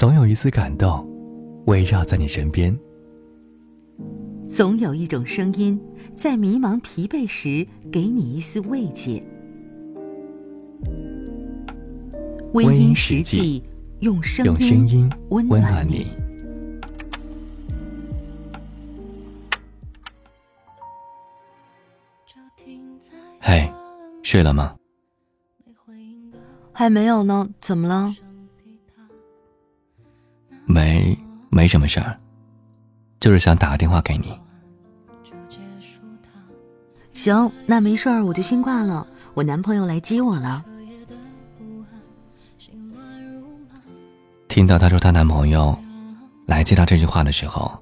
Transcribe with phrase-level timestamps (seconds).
[0.00, 1.06] 总有一丝感动
[1.66, 2.74] 围绕在你身边，
[4.48, 5.78] 总有一种声音
[6.16, 9.22] 在迷茫疲惫时给你一丝慰藉。
[12.54, 13.62] 微音实际
[13.98, 16.06] 用声用声音温温暖你。。
[23.38, 23.70] 嘿，
[24.22, 24.74] 睡了吗？
[26.72, 28.14] 还没有呢，怎么了？
[30.70, 31.18] 没，
[31.50, 32.16] 没什么事儿，
[33.18, 34.38] 就是想打个电话给你。
[37.12, 39.04] 行，那没事儿，我就先挂了。
[39.34, 40.64] 我男朋友来接我了。
[44.46, 45.76] 听到她说她男朋友
[46.46, 47.76] 来接她这句话的时候，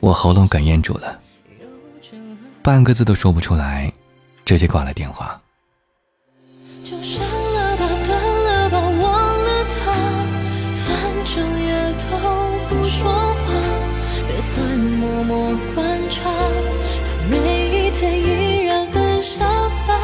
[0.00, 1.20] 我喉咙哽咽住了，
[2.62, 3.92] 半个字都说不出来，
[4.46, 5.40] 直接挂了电话。
[15.10, 19.98] 默默观察，他每一天依然很潇洒。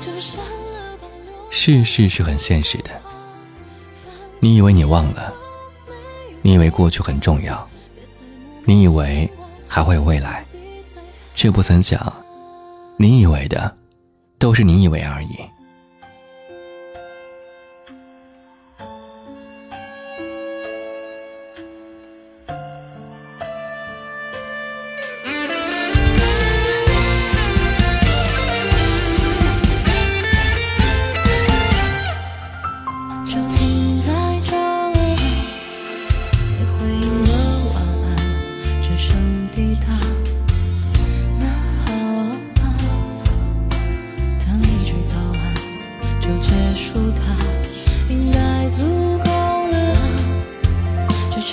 [0.00, 2.90] 就删了吧，留世事是很现实的，
[4.38, 5.32] 你以为你忘了，
[6.42, 7.68] 你以为过去很重要，
[8.64, 9.28] 你以为
[9.66, 10.44] 还会有未来，
[11.34, 12.00] 却不曾想，
[12.96, 13.76] 你以为的，
[14.38, 15.36] 都是你以为而已。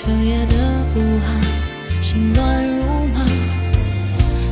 [0.00, 0.54] 彻夜的
[0.94, 3.26] 不安，心乱如麻。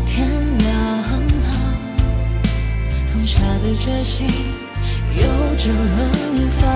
[0.04, 0.26] 天
[0.58, 0.68] 亮
[1.06, 1.48] 了，
[3.12, 4.26] 痛下的决心
[5.14, 5.22] 有
[5.56, 6.66] 着润发，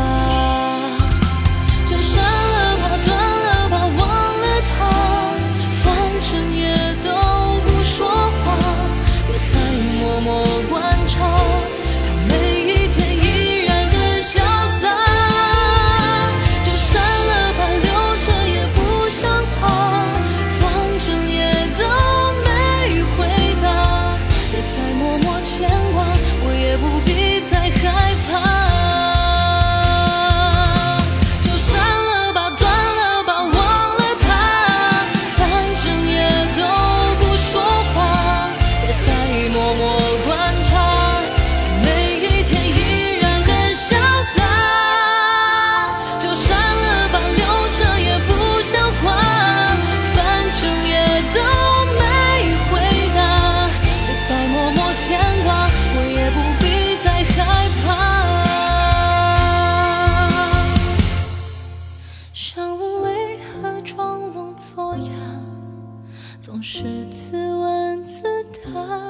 [68.53, 69.10] 他。